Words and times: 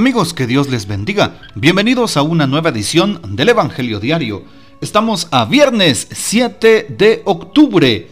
Amigos, 0.00 0.32
que 0.32 0.46
Dios 0.46 0.70
les 0.70 0.86
bendiga. 0.86 1.34
Bienvenidos 1.54 2.16
a 2.16 2.22
una 2.22 2.46
nueva 2.46 2.70
edición 2.70 3.20
del 3.36 3.50
Evangelio 3.50 4.00
Diario. 4.00 4.44
Estamos 4.80 5.28
a 5.30 5.44
viernes 5.44 6.08
7 6.10 6.86
de 6.96 7.20
octubre 7.26 8.08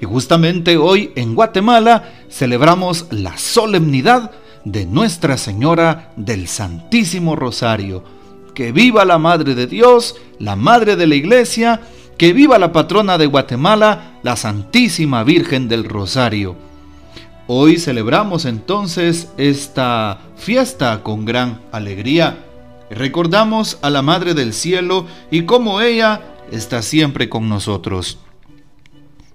y 0.00 0.04
justamente 0.06 0.78
hoy 0.78 1.12
en 1.14 1.34
Guatemala 1.34 2.10
celebramos 2.30 3.04
la 3.10 3.36
solemnidad 3.36 4.30
de 4.64 4.86
Nuestra 4.86 5.36
Señora 5.36 6.10
del 6.16 6.48
Santísimo 6.48 7.36
Rosario. 7.36 8.02
Que 8.54 8.72
viva 8.72 9.04
la 9.04 9.18
Madre 9.18 9.54
de 9.54 9.66
Dios, 9.66 10.16
la 10.38 10.56
Madre 10.56 10.96
de 10.96 11.06
la 11.06 11.16
Iglesia, 11.16 11.82
que 12.16 12.32
viva 12.32 12.58
la 12.58 12.72
patrona 12.72 13.18
de 13.18 13.26
Guatemala, 13.26 14.20
la 14.22 14.36
Santísima 14.36 15.22
Virgen 15.22 15.68
del 15.68 15.84
Rosario. 15.84 16.65
Hoy 17.48 17.78
celebramos 17.78 18.44
entonces 18.44 19.28
esta 19.36 20.18
fiesta 20.36 21.04
con 21.04 21.24
gran 21.24 21.60
alegría. 21.70 22.44
Recordamos 22.90 23.78
a 23.82 23.90
la 23.90 24.02
Madre 24.02 24.34
del 24.34 24.52
Cielo 24.52 25.06
y 25.30 25.42
cómo 25.42 25.80
ella 25.80 26.22
está 26.50 26.82
siempre 26.82 27.28
con 27.28 27.48
nosotros. 27.48 28.18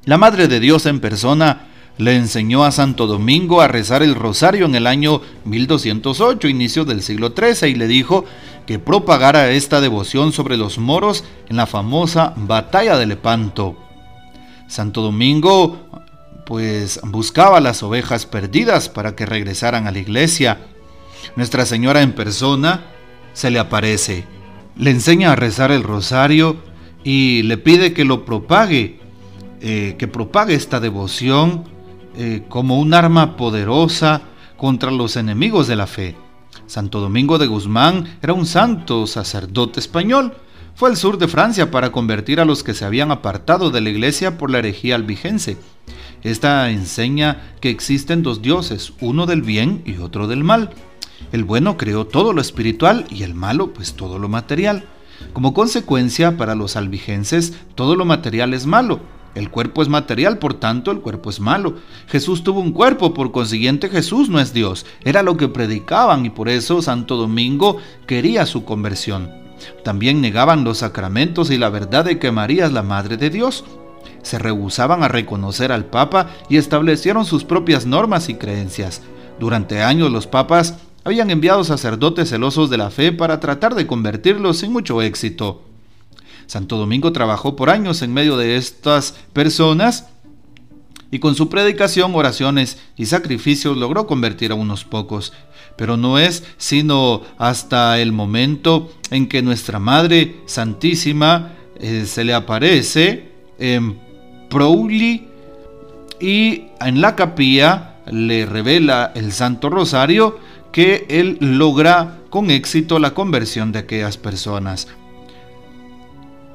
La 0.04 0.18
Madre 0.18 0.50
de 0.50 0.60
Dios 0.60 0.88
en 0.88 1.00
persona 1.00 1.70
le 1.98 2.18
enseñó 2.18 2.66
a 2.66 2.72
Santo 2.72 3.08
Domingo 3.08 3.62
a 3.62 3.70
rezar 3.70 4.04
el 4.04 4.16
rosario 4.16 4.66
en 4.66 4.76
el 4.76 4.88
año 4.88 5.22
1208, 5.46 6.50
inicio 6.50 6.84
del 6.84 7.04
siglo 7.04 7.34
XIII, 7.34 7.70
y 7.70 7.76
le 7.76 7.88
dijo 7.88 8.26
que 8.66 8.78
propagara 8.78 9.52
esta 9.52 9.80
devoción 9.80 10.34
sobre 10.34 10.58
los 10.58 10.78
moros 10.78 11.24
en 11.48 11.56
la 11.56 11.66
famosa 11.66 12.34
batalla 12.36 12.98
de 12.98 13.06
Lepanto. 13.06 13.78
Santo 14.68 15.02
Domingo 15.02 15.88
pues 16.52 17.00
buscaba 17.04 17.62
las 17.62 17.82
ovejas 17.82 18.26
perdidas 18.26 18.90
para 18.90 19.16
que 19.16 19.26
regresaran 19.26 19.88
a 19.88 19.92
la 19.92 20.00
iglesia. 20.00 20.60
Nuestra 21.38 21.66
Señora 21.66 22.02
en 22.02 22.12
persona 22.12 22.88
se 23.32 23.50
le 23.52 23.58
aparece, 23.58 24.26
le 24.76 24.92
enseña 24.92 25.32
a 25.32 25.38
rezar 25.38 25.72
el 25.72 25.82
rosario 25.82 26.58
y 27.06 27.44
le 27.44 27.58
pide 27.58 27.94
que 27.94 28.04
lo 28.04 28.26
propague, 28.26 29.00
eh, 29.62 29.96
que 29.98 30.10
propague 30.10 30.54
esta 30.54 30.82
devoción 30.82 31.64
eh, 32.18 32.44
como 32.50 32.82
un 32.82 32.94
arma 32.94 33.38
poderosa 33.38 34.22
contra 34.58 34.92
los 34.92 35.16
enemigos 35.16 35.68
de 35.68 35.78
la 35.78 35.88
fe. 35.88 36.18
Santo 36.68 37.00
Domingo 37.00 37.38
de 37.38 37.48
Guzmán 37.48 38.18
era 38.22 38.34
un 38.34 38.46
santo 38.46 39.08
sacerdote 39.08 39.80
español. 39.80 40.34
Fue 40.76 40.90
al 40.90 40.98
sur 40.98 41.18
de 41.18 41.30
Francia 41.30 41.72
para 41.72 41.94
convertir 41.94 42.42
a 42.42 42.46
los 42.46 42.62
que 42.62 42.74
se 42.74 42.84
habían 42.84 43.10
apartado 43.10 43.72
de 43.72 43.80
la 43.80 43.90
iglesia 43.90 44.38
por 44.38 44.52
la 44.52 44.60
herejía 44.60 44.96
albigense. 44.96 45.58
Esta 46.24 46.70
enseña 46.70 47.54
que 47.62 47.70
existen 47.70 48.22
dos 48.22 48.42
dioses, 48.42 48.94
uno 49.02 49.26
del 49.26 49.42
bien 49.42 49.82
y 49.86 49.98
otro 49.98 50.28
del 50.28 50.44
mal. 50.44 50.70
El 51.32 51.44
bueno 51.44 51.78
creó 51.78 52.06
todo 52.06 52.34
lo 52.34 52.42
espiritual 52.42 53.06
y 53.10 53.24
el 53.24 53.34
malo 53.34 53.74
pues 53.74 53.94
todo 53.94 54.20
lo 54.20 54.30
material. 54.30 54.86
Como 55.34 55.54
consecuencia, 55.54 56.38
para 56.38 56.56
los 56.56 56.76
albigenses, 56.76 57.54
todo 57.76 57.96
lo 57.96 58.06
material 58.06 58.54
es 58.54 58.66
malo. 58.66 59.00
El 59.34 59.50
cuerpo 59.50 59.82
es 59.82 59.88
material, 59.88 60.40
por 60.40 60.56
tanto, 60.56 60.92
el 60.92 61.00
cuerpo 61.00 61.30
es 61.30 61.40
malo. 61.40 61.76
Jesús 62.08 62.44
tuvo 62.44 62.60
un 62.60 62.74
cuerpo, 62.74 63.14
por 63.14 63.32
consiguiente 63.32 63.88
Jesús 63.88 64.30
no 64.30 64.40
es 64.40 64.54
Dios. 64.54 64.86
Era 65.06 65.24
lo 65.24 65.38
que 65.38 65.48
predicaban 65.48 66.26
y 66.26 66.30
por 66.30 66.50
eso 66.50 66.82
Santo 66.82 67.16
Domingo 67.16 67.78
quería 68.06 68.46
su 68.46 68.66
conversión. 68.66 69.32
También 69.84 70.22
negaban 70.22 70.64
los 70.64 70.80
sacramentos 70.80 71.50
y 71.50 71.58
la 71.58 71.70
verdad 71.70 72.04
de 72.06 72.20
que 72.20 72.32
María 72.32 72.66
es 72.66 72.74
la 72.74 72.84
Madre 72.84 73.16
de 73.16 73.30
Dios 73.30 73.64
se 74.22 74.40
rehusaban 74.40 75.04
a 75.04 75.08
reconocer 75.08 75.72
al 75.72 75.86
Papa 75.86 76.30
y 76.50 76.58
establecieron 76.58 77.26
sus 77.26 77.44
propias 77.44 77.86
normas 77.86 78.30
y 78.30 78.36
creencias. 78.36 79.02
Durante 79.40 79.82
años 79.82 80.12
los 80.12 80.28
papas 80.28 80.76
habían 81.04 81.32
enviado 81.32 81.64
sacerdotes 81.64 82.30
celosos 82.30 82.70
de 82.70 82.78
la 82.78 82.92
fe 82.92 83.12
para 83.12 83.40
tratar 83.40 83.76
de 83.76 83.88
convertirlos 83.88 84.60
sin 84.60 84.72
mucho 84.72 85.02
éxito. 85.02 85.64
Santo 86.46 86.78
Domingo 86.78 87.12
trabajó 87.12 87.56
por 87.56 87.70
años 87.70 88.02
en 88.02 88.14
medio 88.14 88.38
de 88.38 88.58
estas 88.58 89.16
personas 89.34 90.08
y 91.12 91.20
con 91.20 91.36
su 91.36 91.50
predicación, 91.50 92.16
oraciones 92.16 92.78
y 92.96 93.06
sacrificios 93.06 93.78
logró 93.78 94.08
convertir 94.08 94.52
a 94.52 94.56
unos 94.56 94.86
pocos. 94.86 95.34
Pero 95.76 95.98
no 95.98 96.20
es 96.20 96.44
sino 96.58 97.22
hasta 97.38 98.00
el 98.00 98.12
momento 98.12 98.92
en 99.10 99.28
que 99.28 99.42
nuestra 99.42 99.80
Madre 99.80 100.42
Santísima 100.46 101.54
eh, 101.80 102.06
se 102.06 102.24
le 102.24 102.34
aparece 102.34 103.31
en 103.62 104.00
Prouli 104.50 105.28
y 106.20 106.64
en 106.82 107.00
la 107.00 107.16
capilla 107.16 107.96
le 108.08 108.46
revela 108.46 109.12
el 109.16 109.32
Santo 109.32 109.70
Rosario 109.70 110.40
que 110.72 111.06
él 111.10 111.38
logra 111.40 112.18
con 112.30 112.50
éxito 112.50 113.00
la 113.00 113.14
conversión 113.14 113.72
de 113.72 113.80
aquellas 113.80 114.18
personas. 114.18 114.88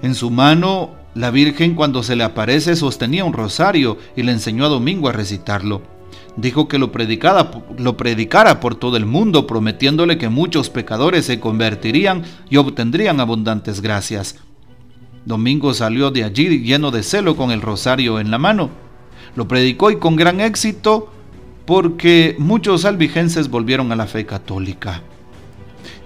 En 0.02 0.14
su 0.14 0.30
mano, 0.30 0.90
la 1.14 1.30
Virgen 1.30 1.74
cuando 1.74 2.02
se 2.02 2.16
le 2.16 2.24
aparece 2.24 2.76
sostenía 2.76 3.24
un 3.24 3.32
rosario 3.32 3.96
y 4.16 4.22
le 4.22 4.32
enseñó 4.32 4.66
a 4.66 4.68
Domingo 4.68 5.08
a 5.08 5.12
recitarlo. 5.12 5.82
Dijo 6.36 6.68
que 6.68 6.78
lo, 6.78 6.90
lo 7.78 7.96
predicara 7.96 8.60
por 8.60 8.74
todo 8.74 8.96
el 8.96 9.06
mundo, 9.06 9.46
prometiéndole 9.46 10.18
que 10.18 10.28
muchos 10.28 10.68
pecadores 10.68 11.24
se 11.24 11.40
convertirían 11.40 12.24
y 12.50 12.58
obtendrían 12.58 13.20
abundantes 13.20 13.80
gracias. 13.80 14.36
Domingo 15.26 15.74
salió 15.74 16.12
de 16.12 16.22
allí 16.22 16.60
lleno 16.60 16.92
de 16.92 17.02
celo 17.02 17.36
con 17.36 17.50
el 17.50 17.60
rosario 17.60 18.20
en 18.20 18.30
la 18.30 18.38
mano. 18.38 18.70
Lo 19.34 19.48
predicó 19.48 19.90
y 19.90 19.98
con 19.98 20.14
gran 20.14 20.40
éxito 20.40 21.10
porque 21.66 22.36
muchos 22.38 22.84
albigenses 22.84 23.50
volvieron 23.50 23.90
a 23.90 23.96
la 23.96 24.06
fe 24.06 24.24
católica. 24.24 25.02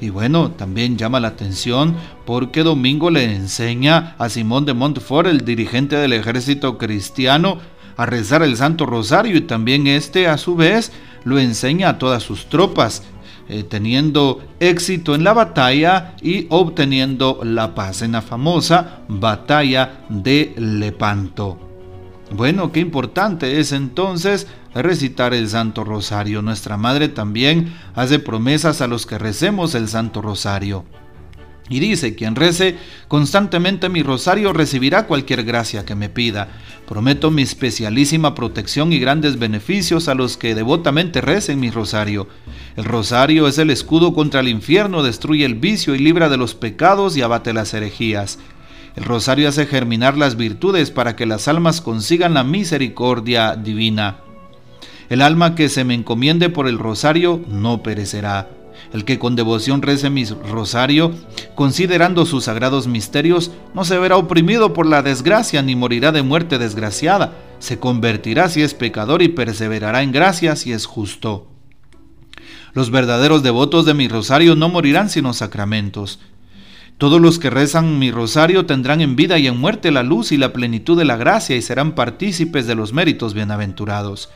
Y 0.00 0.08
bueno, 0.08 0.52
también 0.52 0.96
llama 0.96 1.20
la 1.20 1.28
atención 1.28 1.94
porque 2.24 2.62
Domingo 2.62 3.10
le 3.10 3.24
enseña 3.24 4.16
a 4.18 4.30
Simón 4.30 4.64
de 4.64 4.72
Montfort, 4.72 5.28
el 5.28 5.44
dirigente 5.44 5.96
del 5.96 6.14
ejército 6.14 6.78
cristiano, 6.78 7.58
a 7.98 8.06
rezar 8.06 8.42
el 8.42 8.56
Santo 8.56 8.86
Rosario 8.86 9.36
y 9.36 9.42
también 9.42 9.86
este 9.86 10.28
a 10.28 10.38
su 10.38 10.56
vez 10.56 10.92
lo 11.24 11.38
enseña 11.38 11.90
a 11.90 11.98
todas 11.98 12.22
sus 12.22 12.48
tropas 12.48 13.02
eh, 13.50 13.64
teniendo 13.64 14.40
éxito 14.60 15.16
en 15.16 15.24
la 15.24 15.32
batalla 15.32 16.14
y 16.22 16.46
obteniendo 16.50 17.40
la 17.42 17.74
paz 17.74 18.02
en 18.02 18.12
la 18.12 18.22
famosa 18.22 19.00
batalla 19.08 20.04
de 20.08 20.54
Lepanto. 20.56 21.58
Bueno, 22.30 22.70
qué 22.70 22.78
importante 22.78 23.58
es 23.58 23.72
entonces 23.72 24.46
recitar 24.72 25.34
el 25.34 25.48
Santo 25.48 25.82
Rosario. 25.82 26.42
Nuestra 26.42 26.76
Madre 26.76 27.08
también 27.08 27.74
hace 27.96 28.20
promesas 28.20 28.80
a 28.82 28.86
los 28.86 29.04
que 29.04 29.18
recemos 29.18 29.74
el 29.74 29.88
Santo 29.88 30.22
Rosario. 30.22 30.84
Y 31.70 31.78
dice, 31.78 32.16
quien 32.16 32.34
rece 32.34 32.76
constantemente 33.06 33.88
mi 33.88 34.02
rosario 34.02 34.52
recibirá 34.52 35.06
cualquier 35.06 35.44
gracia 35.44 35.84
que 35.84 35.94
me 35.94 36.08
pida. 36.08 36.48
Prometo 36.86 37.30
mi 37.30 37.42
especialísima 37.42 38.34
protección 38.34 38.92
y 38.92 38.98
grandes 38.98 39.38
beneficios 39.38 40.08
a 40.08 40.16
los 40.16 40.36
que 40.36 40.56
devotamente 40.56 41.20
recen 41.20 41.60
mi 41.60 41.70
rosario. 41.70 42.26
El 42.76 42.84
rosario 42.84 43.46
es 43.46 43.56
el 43.58 43.70
escudo 43.70 44.12
contra 44.14 44.40
el 44.40 44.48
infierno, 44.48 45.04
destruye 45.04 45.44
el 45.44 45.54
vicio 45.54 45.94
y 45.94 46.00
libra 46.00 46.28
de 46.28 46.38
los 46.38 46.56
pecados 46.56 47.16
y 47.16 47.22
abate 47.22 47.52
las 47.52 47.72
herejías. 47.72 48.40
El 48.96 49.04
rosario 49.04 49.48
hace 49.48 49.64
germinar 49.66 50.18
las 50.18 50.36
virtudes 50.36 50.90
para 50.90 51.14
que 51.14 51.24
las 51.24 51.46
almas 51.46 51.80
consigan 51.80 52.34
la 52.34 52.42
misericordia 52.42 53.54
divina. 53.54 54.18
El 55.08 55.22
alma 55.22 55.54
que 55.54 55.68
se 55.68 55.84
me 55.84 55.94
encomiende 55.94 56.48
por 56.48 56.66
el 56.66 56.80
rosario 56.80 57.40
no 57.46 57.84
perecerá. 57.84 58.59
El 58.92 59.04
que 59.04 59.18
con 59.18 59.36
devoción 59.36 59.82
rece 59.82 60.10
mi 60.10 60.24
rosario, 60.24 61.12
considerando 61.54 62.26
sus 62.26 62.44
sagrados 62.44 62.88
misterios, 62.88 63.52
no 63.72 63.84
se 63.84 63.98
verá 63.98 64.16
oprimido 64.16 64.72
por 64.72 64.86
la 64.86 65.02
desgracia 65.02 65.62
ni 65.62 65.76
morirá 65.76 66.10
de 66.10 66.22
muerte 66.22 66.58
desgraciada. 66.58 67.34
Se 67.60 67.78
convertirá 67.78 68.48
si 68.48 68.62
es 68.62 68.74
pecador 68.74 69.22
y 69.22 69.28
perseverará 69.28 70.02
en 70.02 70.10
gracia 70.10 70.56
si 70.56 70.72
es 70.72 70.86
justo. 70.86 71.46
Los 72.72 72.90
verdaderos 72.90 73.42
devotos 73.42 73.84
de 73.84 73.94
mi 73.94 74.08
rosario 74.08 74.56
no 74.56 74.68
morirán 74.68 75.08
sino 75.08 75.32
sacramentos. 75.34 76.18
Todos 76.98 77.20
los 77.20 77.38
que 77.38 77.48
rezan 77.48 77.98
mi 77.98 78.10
rosario 78.10 78.66
tendrán 78.66 79.00
en 79.00 79.16
vida 79.16 79.38
y 79.38 79.46
en 79.46 79.56
muerte 79.56 79.90
la 79.90 80.02
luz 80.02 80.32
y 80.32 80.36
la 80.36 80.52
plenitud 80.52 80.98
de 80.98 81.04
la 81.04 81.16
gracia 81.16 81.56
y 81.56 81.62
serán 81.62 81.94
partícipes 81.94 82.66
de 82.66 82.74
los 82.74 82.92
méritos 82.92 83.34
bienaventurados. 83.34 84.30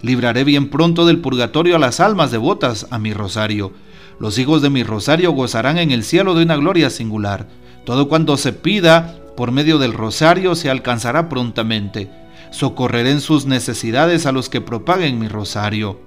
Libraré 0.00 0.44
bien 0.44 0.70
pronto 0.70 1.06
del 1.06 1.18
purgatorio 1.18 1.76
a 1.76 1.78
las 1.78 2.00
almas 2.00 2.30
devotas 2.30 2.86
a 2.90 2.98
mi 2.98 3.12
rosario 3.12 3.72
los 4.18 4.38
hijos 4.38 4.62
de 4.62 4.70
mi 4.70 4.82
rosario 4.82 5.32
gozarán 5.32 5.78
en 5.78 5.90
el 5.90 6.02
cielo 6.02 6.34
de 6.34 6.44
una 6.44 6.56
gloria 6.56 6.90
singular. 6.90 7.48
Todo 7.84 8.08
cuanto 8.08 8.36
se 8.36 8.52
pida 8.52 9.16
por 9.36 9.52
medio 9.52 9.78
del 9.78 9.92
rosario 9.92 10.54
se 10.54 10.70
alcanzará 10.70 11.28
prontamente. 11.28 12.10
Socorreré 12.50 13.10
en 13.10 13.20
sus 13.20 13.44
necesidades 13.44 14.24
a 14.24 14.32
los 14.32 14.48
que 14.48 14.60
propaguen 14.62 15.18
mi 15.18 15.28
rosario. 15.28 16.00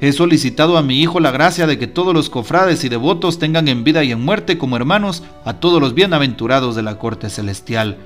He 0.00 0.12
solicitado 0.12 0.76
a 0.76 0.82
mi 0.82 1.00
Hijo 1.00 1.18
la 1.18 1.30
gracia 1.30 1.66
de 1.66 1.78
que 1.78 1.86
todos 1.86 2.14
los 2.14 2.30
cofrades 2.30 2.84
y 2.84 2.88
devotos 2.88 3.38
tengan 3.38 3.68
en 3.68 3.82
vida 3.82 4.04
y 4.04 4.12
en 4.12 4.20
muerte 4.20 4.58
como 4.58 4.76
hermanos 4.76 5.22
a 5.44 5.54
todos 5.54 5.80
los 5.80 5.94
bienaventurados 5.94 6.76
de 6.76 6.82
la 6.82 6.98
corte 6.98 7.30
celestial. 7.30 7.96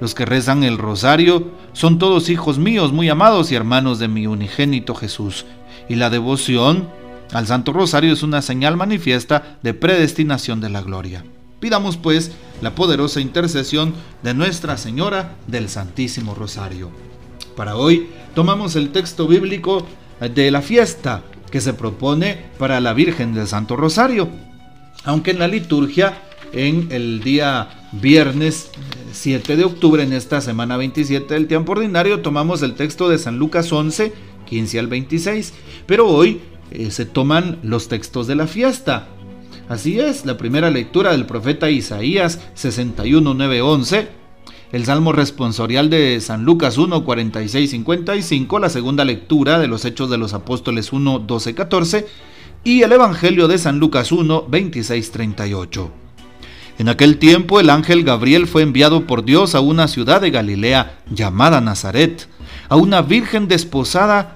Los 0.00 0.14
que 0.14 0.26
rezan 0.26 0.62
el 0.62 0.76
rosario 0.76 1.52
son 1.72 1.98
todos 1.98 2.28
hijos 2.28 2.58
míos 2.58 2.92
muy 2.92 3.08
amados 3.08 3.50
y 3.50 3.54
hermanos 3.54 3.98
de 3.98 4.08
mi 4.08 4.26
unigénito 4.26 4.94
Jesús. 4.94 5.46
Y 5.88 5.94
la 5.94 6.10
devoción 6.10 6.88
al 7.32 7.46
Santo 7.46 7.72
Rosario 7.72 8.12
es 8.12 8.22
una 8.22 8.42
señal 8.42 8.76
manifiesta 8.76 9.58
de 9.62 9.74
predestinación 9.74 10.60
de 10.60 10.70
la 10.70 10.82
gloria. 10.82 11.24
Pidamos 11.60 11.96
pues 11.96 12.32
la 12.60 12.74
poderosa 12.74 13.20
intercesión 13.20 13.94
de 14.22 14.34
Nuestra 14.34 14.76
Señora 14.76 15.36
del 15.46 15.68
Santísimo 15.68 16.34
Rosario. 16.34 16.90
Para 17.56 17.76
hoy 17.76 18.08
tomamos 18.34 18.76
el 18.76 18.90
texto 18.90 19.26
bíblico 19.26 19.86
de 20.20 20.50
la 20.50 20.62
fiesta 20.62 21.22
que 21.50 21.60
se 21.60 21.72
propone 21.72 22.38
para 22.58 22.80
la 22.80 22.92
Virgen 22.92 23.34
del 23.34 23.46
Santo 23.46 23.76
Rosario. 23.76 24.28
Aunque 25.04 25.30
en 25.30 25.38
la 25.38 25.48
liturgia, 25.48 26.18
en 26.52 26.88
el 26.90 27.22
día 27.22 27.88
viernes 27.92 28.70
7 29.12 29.52
eh, 29.52 29.56
de 29.56 29.64
octubre, 29.64 30.02
en 30.02 30.12
esta 30.12 30.40
semana 30.40 30.76
27 30.76 31.32
del 31.32 31.46
tiempo 31.46 31.72
ordinario, 31.72 32.20
tomamos 32.20 32.62
el 32.62 32.74
texto 32.74 33.08
de 33.08 33.18
San 33.18 33.38
Lucas 33.38 33.72
11, 33.72 34.12
15 34.46 34.78
al 34.78 34.86
26. 34.88 35.54
Pero 35.86 36.08
hoy 36.08 36.40
eh, 36.70 36.90
se 36.90 37.04
toman 37.04 37.58
los 37.62 37.88
textos 37.88 38.26
de 38.26 38.34
la 38.34 38.46
fiesta. 38.46 39.08
Así 39.68 39.98
es, 39.98 40.24
la 40.24 40.36
primera 40.36 40.70
lectura 40.70 41.12
del 41.12 41.26
profeta 41.26 41.70
Isaías 41.70 42.40
61, 42.54 43.34
9, 43.34 43.62
11, 43.62 44.08
el 44.72 44.84
Salmo 44.84 45.12
responsorial 45.12 45.90
de 45.90 46.20
San 46.20 46.44
Lucas 46.44 46.78
1, 46.78 47.04
46, 47.04 47.70
55, 47.70 48.58
la 48.58 48.68
segunda 48.68 49.04
lectura 49.04 49.58
de 49.58 49.68
los 49.68 49.84
Hechos 49.84 50.10
de 50.10 50.18
los 50.18 50.34
Apóstoles 50.34 50.92
1, 50.92 51.20
12, 51.20 51.54
14 51.54 52.06
y 52.62 52.82
el 52.82 52.92
Evangelio 52.92 53.48
de 53.48 53.58
San 53.58 53.78
Lucas 53.78 54.12
1, 54.12 54.46
26, 54.48 55.10
38. 55.12 55.90
En 56.78 56.88
aquel 56.88 57.18
tiempo 57.18 57.58
el 57.58 57.70
ángel 57.70 58.04
Gabriel 58.04 58.46
fue 58.46 58.62
enviado 58.62 59.06
por 59.06 59.24
Dios 59.24 59.54
a 59.54 59.60
una 59.60 59.88
ciudad 59.88 60.20
de 60.20 60.30
Galilea 60.30 60.98
llamada 61.10 61.60
Nazaret, 61.60 62.28
a 62.68 62.76
una 62.76 63.02
virgen 63.02 63.48
desposada 63.48 64.35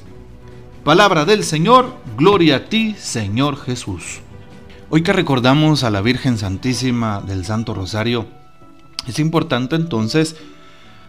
Palabra 0.83 1.25
del 1.25 1.43
Señor, 1.43 1.93
gloria 2.17 2.55
a 2.55 2.65
ti, 2.65 2.95
Señor 2.97 3.55
Jesús. 3.55 4.21
Hoy 4.89 5.03
que 5.03 5.13
recordamos 5.13 5.83
a 5.83 5.91
la 5.91 6.01
Virgen 6.01 6.39
Santísima 6.39 7.21
del 7.21 7.45
Santo 7.45 7.75
Rosario, 7.75 8.25
es 9.07 9.19
importante 9.19 9.75
entonces 9.75 10.37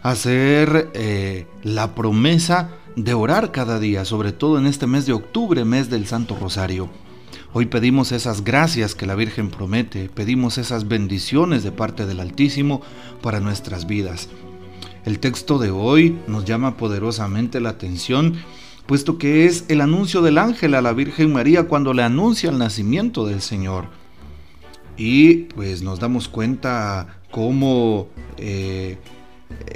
hacer 0.03 0.91
eh, 0.93 1.47
la 1.63 1.95
promesa 1.95 2.69
de 2.97 3.15
orar 3.15 3.51
cada 3.51 3.79
día, 3.79 4.05
sobre 4.05 4.33
todo 4.33 4.59
en 4.59 4.67
este 4.67 4.87
mes 4.87 5.07
de 5.07 5.15
octubre, 5.15 5.65
mes 5.65 5.89
del 5.89 6.07
Santo 6.07 6.37
Rosario. 6.39 6.91
Hoy 7.55 7.65
pedimos 7.65 8.13
esas 8.13 8.45
gracias 8.45 8.95
que 8.95 9.07
la 9.07 9.15
Virgen 9.15 9.49
promete, 9.49 10.11
pedimos 10.11 10.59
esas 10.59 10.87
bendiciones 10.87 11.63
de 11.63 11.73
parte 11.73 12.05
del 12.05 12.21
Altísimo 12.21 12.83
para 13.23 13.41
nuestras 13.41 13.87
vidas. 13.87 14.29
El 15.07 15.19
texto 15.19 15.59
de 15.59 15.71
hoy 15.71 16.19
nos 16.27 16.45
llama 16.45 16.77
poderosamente 16.77 17.59
la 17.59 17.71
atención, 17.71 18.37
puesto 18.87 19.19
que 19.19 19.47
es 19.47 19.65
el 19.69 19.81
anuncio 19.81 20.23
del 20.23 20.39
ángel 20.39 20.75
a 20.75 20.83
la 20.83 20.93
Virgen 20.93 21.33
María 21.33 21.65
cuando 21.65 21.95
le 21.95 22.03
anuncia 22.03 22.51
el 22.51 22.59
nacimiento 22.59 23.27
del 23.27 23.41
Señor. 23.41 23.87
Y 24.97 25.45
pues 25.55 25.83
nos 25.83 26.01
damos 26.01 26.29
cuenta 26.29 27.21
cómo 27.31 28.09
eh, 28.37 28.99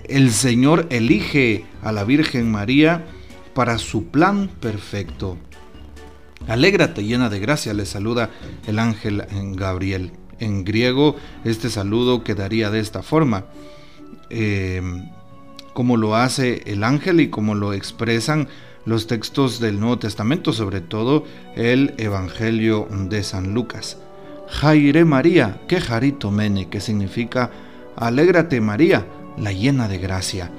el 0.09 0.31
Señor 0.33 0.87
elige 0.91 1.65
a 1.83 1.93
la 1.93 2.05
Virgen 2.05 2.51
María 2.51 3.07
para 3.55 3.79
su 3.79 4.07
plan 4.09 4.49
perfecto. 4.61 5.39
Alégrate 6.47 7.03
llena 7.03 7.29
de 7.29 7.41
gracia, 7.41 7.75
le 7.75 7.87
saluda 7.87 8.31
el 8.67 8.79
ángel 8.79 9.25
Gabriel. 9.55 10.13
En 10.39 10.65
griego 10.65 11.17
este 11.45 11.71
saludo 11.71 12.23
quedaría 12.23 12.71
de 12.71 12.81
esta 12.81 13.03
forma, 13.03 13.47
eh, 14.29 14.83
como 15.73 15.97
lo 15.97 16.15
hace 16.15 16.63
el 16.67 16.85
ángel 16.85 17.21
y 17.21 17.31
como 17.31 17.55
lo 17.55 17.73
expresan 17.73 18.49
los 18.87 19.07
textos 19.07 19.61
del 19.61 19.79
Nuevo 19.79 19.99
Testamento, 19.99 20.53
sobre 20.53 20.81
todo 20.81 21.25
el 21.55 21.95
Evangelio 21.99 22.89
de 22.91 23.23
San 23.23 23.53
Lucas. 23.53 23.99
Jaire 24.49 25.05
María, 25.05 25.61
que 25.69 25.81
jarito 25.81 26.31
mene, 26.31 26.69
que 26.69 26.81
significa 26.81 27.51
alégrate 27.97 28.61
María, 28.61 29.07
la 29.37 29.53
llena 29.53 29.89
de 29.89 29.99
gracia. 29.99 30.51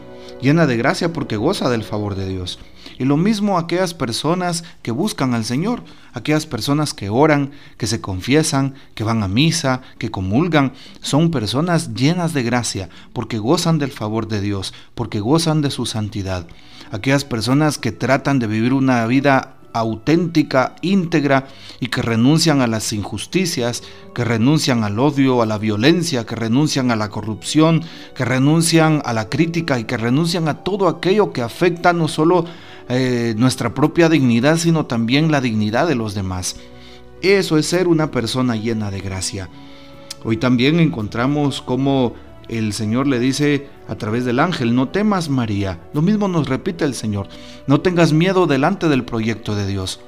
Llena 0.41 0.67
de 0.67 0.77
gracia 0.77 1.13
porque 1.13 1.37
goza 1.37 1.69
del 1.69 1.83
favor 1.83 2.15
de 2.15 2.27
Dios. 2.27 2.59
Y 2.99 3.05
lo 3.05 3.17
mismo 3.17 3.57
aquellas 3.57 3.93
personas 3.93 4.63
que 4.81 4.91
buscan 4.91 5.33
al 5.33 5.45
Señor, 5.45 5.83
aquellas 6.13 6.45
personas 6.45 6.93
que 6.93 7.09
oran, 7.09 7.51
que 7.77 7.87
se 7.87 8.01
confiesan, 8.01 8.73
que 8.95 9.03
van 9.03 9.23
a 9.23 9.27
misa, 9.27 9.81
que 9.99 10.09
comulgan, 10.09 10.73
son 11.01 11.29
personas 11.29 11.93
llenas 11.93 12.33
de 12.33 12.43
gracia 12.43 12.89
porque 13.13 13.37
gozan 13.37 13.77
del 13.77 13.91
favor 13.91 14.27
de 14.27 14.41
Dios, 14.41 14.73
porque 14.95 15.19
gozan 15.19 15.61
de 15.61 15.71
su 15.71 15.85
santidad. 15.85 16.47
Aquellas 16.91 17.25
personas 17.25 17.77
que 17.77 17.91
tratan 17.91 18.39
de 18.39 18.47
vivir 18.47 18.73
una 18.73 19.05
vida 19.05 19.56
auténtica, 19.73 20.75
íntegra 20.81 21.47
y 21.79 21.87
que 21.87 22.01
renuncian 22.01 22.61
a 22.61 22.67
las 22.67 22.93
injusticias, 22.93 23.83
que 24.13 24.23
renuncian 24.23 24.83
al 24.83 24.99
odio, 24.99 25.41
a 25.41 25.45
la 25.45 25.57
violencia, 25.57 26.25
que 26.25 26.35
renuncian 26.35 26.91
a 26.91 26.95
la 26.95 27.09
corrupción, 27.09 27.83
que 28.15 28.25
renuncian 28.25 29.01
a 29.05 29.13
la 29.13 29.29
crítica 29.29 29.79
y 29.79 29.85
que 29.85 29.97
renuncian 29.97 30.47
a 30.47 30.63
todo 30.63 30.87
aquello 30.87 31.33
que 31.33 31.41
afecta 31.41 31.93
no 31.93 32.07
solo 32.07 32.45
eh, 32.89 33.35
nuestra 33.37 33.73
propia 33.73 34.09
dignidad, 34.09 34.57
sino 34.57 34.85
también 34.85 35.31
la 35.31 35.41
dignidad 35.41 35.87
de 35.87 35.95
los 35.95 36.15
demás. 36.15 36.55
Eso 37.21 37.57
es 37.57 37.65
ser 37.65 37.87
una 37.87 38.11
persona 38.11 38.55
llena 38.55 38.91
de 38.91 39.01
gracia. 39.01 39.49
Hoy 40.23 40.37
también 40.37 40.79
encontramos 40.79 41.61
cómo 41.61 42.13
el 42.49 42.73
Señor 42.73 43.07
le 43.07 43.19
dice 43.19 43.67
a 43.87 43.95
través 43.95 44.25
del 44.25 44.39
ángel, 44.39 44.75
no 44.75 44.89
temas 44.89 45.29
María. 45.29 45.79
Lo 45.93 46.01
mismo 46.01 46.27
nos 46.27 46.47
repite 46.47 46.85
el 46.85 46.93
Señor, 46.93 47.27
no 47.67 47.81
tengas 47.81 48.13
miedo 48.13 48.47
delante 48.47 48.87
del 48.87 49.03
proyecto 49.03 49.55
de 49.55 49.67
Dios. 49.67 49.99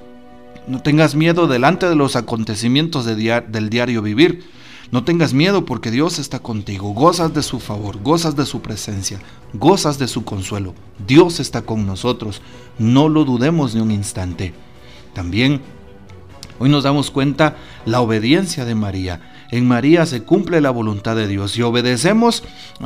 No 0.67 0.81
tengas 0.81 1.15
miedo 1.15 1.48
delante 1.48 1.88
de 1.89 1.96
los 1.96 2.15
acontecimientos 2.15 3.05
del 3.05 3.69
diario 3.69 4.01
vivir. 4.01 4.43
No 4.91 5.03
tengas 5.03 5.34
miedo 5.34 5.65
porque 5.65 5.91
Dios 5.91 6.17
está 6.17 6.39
contigo, 6.39 6.93
gozas 6.93 7.34
de 7.34 7.43
su 7.43 7.60
favor, 7.60 8.01
gozas 8.01 8.36
de 8.36 8.46
su 8.48 8.62
presencia, 8.62 9.19
gozas 9.53 10.00
de 10.00 10.08
su 10.08 10.25
consuelo. 10.25 10.74
Dios 11.08 11.39
está 11.39 11.62
con 11.62 11.86
nosotros, 11.86 12.41
no 12.79 13.08
lo 13.08 13.24
dudemos 13.24 13.75
ni 13.75 13.81
un 13.81 13.91
instante. 13.91 14.53
También 15.13 15.62
hoy 16.58 16.69
nos 16.69 16.84
damos 16.84 17.12
cuenta 17.12 17.55
la 17.86 18.01
obediencia 18.01 18.65
de 18.65 18.74
María. 18.74 19.28
En 19.51 19.68
María 19.68 20.06
se 20.06 20.24
cumple 20.24 20.62
la 20.62 20.70
voluntad 20.70 21.15
de 21.15 21.27
Dios. 21.27 21.51
Si 21.51 21.62
obedecemos, 21.62 22.44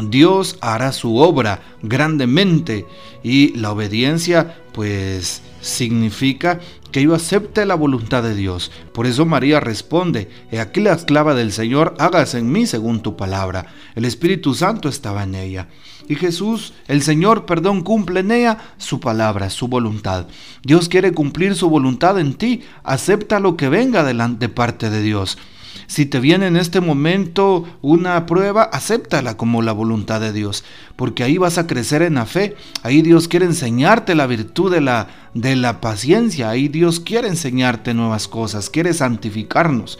Dios 0.09 0.57
hará 0.61 0.91
su 0.93 1.17
obra 1.17 1.61
grandemente. 1.81 2.85
Y 3.21 3.55
la 3.57 3.71
obediencia, 3.71 4.57
pues, 4.73 5.41
significa 5.61 6.59
que 6.91 7.03
yo 7.03 7.15
acepte 7.15 7.65
la 7.65 7.75
voluntad 7.75 8.23
de 8.23 8.35
Dios. 8.35 8.71
Por 8.93 9.07
eso 9.07 9.25
María 9.25 9.59
responde, 9.59 10.29
He 10.51 10.59
aquí 10.59 10.79
la 10.79 10.93
esclava 10.93 11.33
del 11.33 11.51
Señor, 11.51 11.95
hágase 11.99 12.37
en 12.37 12.51
mí 12.51 12.65
según 12.65 13.01
tu 13.01 13.17
palabra. 13.17 13.65
El 13.95 14.05
Espíritu 14.05 14.53
Santo 14.53 14.87
estaba 14.87 15.23
en 15.23 15.35
ella. 15.35 15.67
Y 16.07 16.15
Jesús, 16.15 16.73
el 16.87 17.01
Señor, 17.01 17.45
perdón, 17.45 17.81
cumple 17.81 18.19
en 18.19 18.31
ella 18.31 18.57
su 18.77 18.99
palabra, 18.99 19.49
su 19.49 19.67
voluntad. 19.67 20.27
Dios 20.61 20.89
quiere 20.89 21.13
cumplir 21.13 21.55
su 21.55 21.69
voluntad 21.69 22.19
en 22.19 22.35
ti. 22.35 22.61
Acepta 22.83 23.39
lo 23.39 23.57
que 23.57 23.69
venga 23.69 24.03
de 24.03 24.49
parte 24.49 24.89
de 24.89 25.01
Dios. 25.01 25.37
Si 25.87 26.05
te 26.05 26.19
viene 26.19 26.47
en 26.47 26.57
este 26.57 26.81
momento 26.81 27.65
una 27.81 28.25
prueba, 28.25 28.63
acéptala 28.63 29.37
como 29.37 29.61
la 29.61 29.71
voluntad 29.71 30.21
de 30.21 30.33
Dios, 30.33 30.63
porque 30.95 31.23
ahí 31.23 31.37
vas 31.37 31.57
a 31.57 31.67
crecer 31.67 32.01
en 32.01 32.15
la 32.15 32.25
fe. 32.25 32.55
Ahí 32.81 33.01
Dios 33.01 33.27
quiere 33.27 33.45
enseñarte 33.45 34.15
la 34.15 34.27
virtud 34.27 34.71
de 34.71 34.81
la, 34.81 35.07
de 35.33 35.55
la 35.55 35.81
paciencia. 35.81 36.49
Ahí 36.49 36.67
Dios 36.67 36.99
quiere 36.99 37.27
enseñarte 37.27 37.93
nuevas 37.93 38.27
cosas, 38.27 38.69
quiere 38.69 38.93
santificarnos. 38.93 39.99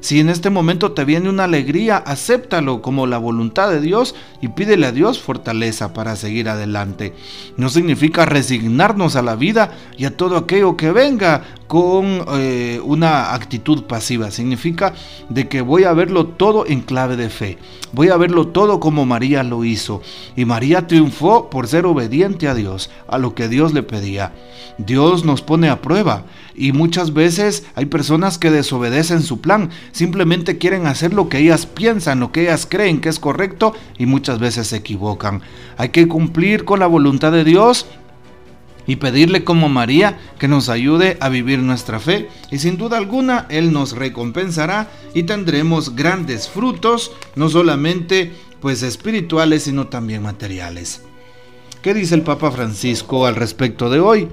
Si 0.00 0.20
en 0.20 0.28
este 0.28 0.50
momento 0.50 0.92
te 0.92 1.04
viene 1.04 1.28
una 1.28 1.44
alegría, 1.44 1.96
acéptalo 1.96 2.82
como 2.82 3.06
la 3.06 3.18
voluntad 3.18 3.70
de 3.70 3.80
Dios 3.80 4.14
y 4.40 4.48
pídele 4.48 4.86
a 4.86 4.92
Dios 4.92 5.20
fortaleza 5.20 5.92
para 5.92 6.16
seguir 6.16 6.48
adelante. 6.48 7.14
No 7.56 7.68
significa 7.68 8.24
resignarnos 8.24 9.16
a 9.16 9.22
la 9.22 9.34
vida 9.36 9.72
y 9.96 10.04
a 10.04 10.16
todo 10.16 10.36
aquello 10.36 10.76
que 10.76 10.92
venga 10.92 11.42
con 11.66 12.24
eh, 12.32 12.80
una 12.82 13.34
actitud 13.34 13.84
pasiva. 13.84 14.30
Significa 14.30 14.94
de 15.28 15.48
que 15.48 15.60
voy 15.60 15.84
a 15.84 15.92
verlo 15.92 16.26
todo 16.26 16.66
en 16.66 16.80
clave 16.80 17.16
de 17.16 17.28
fe. 17.28 17.58
Voy 17.92 18.08
a 18.08 18.16
verlo 18.16 18.48
todo 18.48 18.80
como 18.80 19.06
María 19.06 19.42
lo 19.42 19.64
hizo. 19.64 20.02
Y 20.36 20.44
María 20.44 20.86
triunfó 20.86 21.50
por 21.50 21.68
ser 21.68 21.86
obediente 21.86 22.48
a 22.48 22.54
Dios, 22.54 22.90
a 23.06 23.18
lo 23.18 23.34
que 23.34 23.48
Dios 23.48 23.74
le 23.74 23.82
pedía. 23.82 24.32
Dios 24.78 25.24
nos 25.24 25.42
pone 25.42 25.68
a 25.68 25.82
prueba 25.82 26.24
y 26.54 26.72
muchas 26.72 27.12
veces 27.12 27.64
hay 27.74 27.86
personas 27.86 28.38
que 28.38 28.50
desobedecen 28.50 29.22
su 29.22 29.40
plan. 29.40 29.70
Simplemente 29.92 30.58
quieren 30.58 30.86
hacer 30.86 31.14
lo 31.14 31.28
que 31.28 31.38
ellas 31.38 31.66
piensan, 31.66 32.20
lo 32.20 32.32
que 32.32 32.42
ellas 32.42 32.66
creen 32.68 33.00
que 33.00 33.08
es 33.08 33.18
correcto 33.18 33.74
y 33.98 34.06
muchas 34.06 34.38
veces 34.38 34.68
se 34.68 34.76
equivocan. 34.76 35.42
Hay 35.76 35.90
que 35.90 36.08
cumplir 36.08 36.64
con 36.64 36.80
la 36.80 36.86
voluntad 36.86 37.32
de 37.32 37.44
Dios 37.44 37.86
y 38.86 38.96
pedirle 38.96 39.44
como 39.44 39.68
María 39.68 40.18
que 40.38 40.48
nos 40.48 40.68
ayude 40.68 41.18
a 41.20 41.28
vivir 41.28 41.60
nuestra 41.60 42.00
fe 42.00 42.28
y 42.50 42.58
sin 42.58 42.78
duda 42.78 42.96
alguna 42.96 43.46
Él 43.50 43.72
nos 43.72 43.92
recompensará 43.92 44.88
y 45.14 45.24
tendremos 45.24 45.94
grandes 45.94 46.48
frutos, 46.48 47.12
no 47.36 47.48
solamente 47.48 48.32
pues 48.60 48.82
espirituales 48.82 49.64
sino 49.64 49.88
también 49.88 50.22
materiales. 50.22 51.02
¿Qué 51.82 51.94
dice 51.94 52.16
el 52.16 52.22
Papa 52.22 52.50
Francisco 52.50 53.24
al 53.24 53.36
respecto 53.36 53.88
de 53.88 54.00
hoy? 54.00 54.28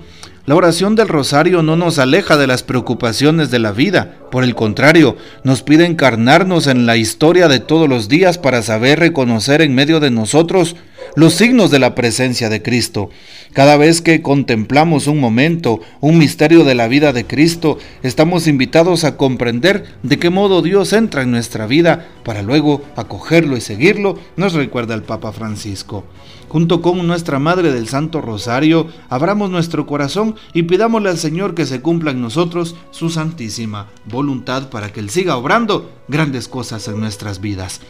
La 0.48 0.56
oración 0.56 0.96
del 0.96 1.08
rosario 1.08 1.62
no 1.62 1.76
nos 1.76 2.00
aleja 2.00 2.38
de 2.38 2.48
las 2.48 2.64
preocupaciones 2.64 3.52
de 3.52 3.60
la 3.60 3.72
vida, 3.72 4.18
por 4.32 4.44
el 4.44 4.56
contrario, 4.56 5.16
nos 5.44 5.62
pide 5.62 5.86
encarnarnos 5.86 6.66
en 6.66 6.88
la 6.88 6.98
historia 6.98 7.48
de 7.48 7.60
todos 7.60 7.88
los 7.88 8.10
días 8.10 8.40
para 8.40 8.64
saber 8.64 8.98
reconocer 8.98 9.62
en 9.62 9.76
medio 9.76 10.00
de 10.00 10.10
nosotros 10.10 10.76
los 11.16 11.34
signos 11.34 11.72
de 11.72 11.80
la 11.80 11.96
presencia 11.96 12.50
de 12.50 12.62
Cristo. 12.62 13.10
Cada 13.54 13.78
vez 13.78 14.02
que 14.02 14.22
contemplamos 14.22 15.08
un 15.08 15.20
momento, 15.20 15.80
un 16.02 16.18
misterio 16.18 16.66
de 16.66 16.76
la 16.76 16.88
vida 16.88 17.14
de 17.14 17.26
Cristo, 17.26 17.78
estamos 18.04 18.48
invitados 18.48 19.06
a 19.06 19.16
comprender 19.16 19.86
de 20.04 20.20
qué 20.20 20.30
modo 20.30 20.62
Dios 20.62 20.92
entra 20.94 21.22
en 21.22 21.32
nuestra 21.32 21.66
vida 21.66 22.10
para 22.24 22.42
luego 22.42 22.82
acogerlo 22.96 23.56
y 23.56 23.62
seguirlo, 23.62 24.20
nos 24.36 24.54
recuerda 24.54 24.94
el 24.94 25.04
Papa 25.04 25.32
Francisco. 25.32 26.04
Junto 26.50 26.82
con 26.82 27.06
nuestra 27.08 27.40
Madre 27.40 27.72
del 27.72 27.88
Santo 27.88 28.22
Rosario, 28.22 28.88
abramos 29.10 29.50
nuestro 29.50 29.86
corazón 29.86 30.36
y 30.54 30.64
pidámosle 30.64 31.10
al 31.10 31.18
Señor 31.18 31.56
que 31.56 31.66
se 31.66 31.82
cumpla 31.82 32.12
en 32.12 32.22
nosotros 32.22 32.76
su 32.92 33.10
santísima 33.10 33.88
voluntad 34.06 34.70
para 34.70 34.92
que 34.92 35.00
Él 35.00 35.10
siga 35.10 35.38
obrando 35.38 35.92
grandes 36.08 36.48
cosas 36.48 36.88
en 36.88 37.00
nuestras 37.00 37.42
vidas. 37.42 37.82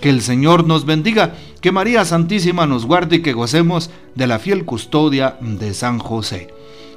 Que 0.00 0.08
el 0.10 0.22
Señor 0.22 0.66
nos 0.66 0.86
bendiga, 0.86 1.34
que 1.60 1.72
María 1.72 2.04
Santísima 2.04 2.66
nos 2.66 2.86
guarde 2.86 3.16
y 3.16 3.22
que 3.22 3.32
gocemos 3.32 3.90
de 4.14 4.26
la 4.26 4.38
fiel 4.38 4.64
custodia 4.64 5.36
de 5.40 5.74
San 5.74 5.98
José. 5.98 6.48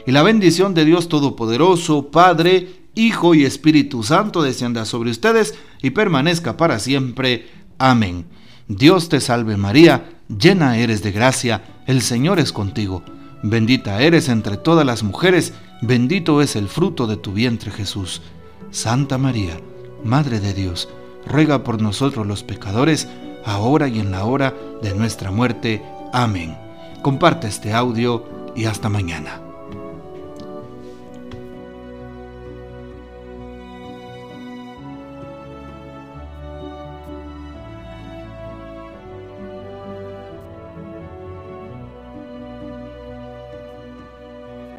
Y 0.05 0.11
la 0.11 0.23
bendición 0.23 0.73
de 0.73 0.85
Dios 0.85 1.09
Todopoderoso, 1.09 2.11
Padre, 2.11 2.83
Hijo 2.95 3.33
y 3.33 3.43
Espíritu 3.43 4.03
Santo 4.03 4.43
descienda 4.43 4.85
sobre 4.85 5.09
ustedes 5.09 5.55
y 5.81 5.89
permanezca 5.89 6.57
para 6.57 6.79
siempre. 6.79 7.47
Amén. 7.77 8.25
Dios 8.67 9.09
te 9.09 9.19
salve 9.19 9.57
María, 9.57 10.11
llena 10.29 10.77
eres 10.77 11.03
de 11.03 11.11
gracia, 11.11 11.63
el 11.87 12.01
Señor 12.01 12.39
es 12.39 12.51
contigo. 12.51 13.03
Bendita 13.41 14.01
eres 14.01 14.29
entre 14.29 14.57
todas 14.57 14.85
las 14.85 15.03
mujeres, 15.03 15.53
bendito 15.81 16.41
es 16.41 16.55
el 16.55 16.69
fruto 16.69 17.07
de 17.07 17.17
tu 17.17 17.33
vientre 17.33 17.71
Jesús. 17.71 18.21
Santa 18.71 19.17
María, 19.17 19.59
Madre 20.03 20.39
de 20.39 20.53
Dios, 20.53 20.87
ruega 21.25 21.63
por 21.63 21.81
nosotros 21.81 22.25
los 22.27 22.43
pecadores, 22.43 23.07
ahora 23.45 23.87
y 23.87 23.99
en 23.99 24.11
la 24.11 24.25
hora 24.25 24.53
de 24.81 24.93
nuestra 24.93 25.31
muerte. 25.31 25.83
Amén. 26.11 26.57
Comparte 27.01 27.47
este 27.47 27.73
audio 27.73 28.51
y 28.55 28.65
hasta 28.65 28.89
mañana. 28.89 29.52